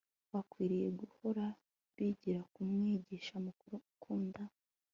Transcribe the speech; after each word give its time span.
bakwiriye 0.31 0.87
guhora 0.99 1.45
bigira 1.95 2.41
ku 2.51 2.59
Mwigisha 2.71 3.33
Mukuru 3.45 3.75
ukunda 3.91 4.43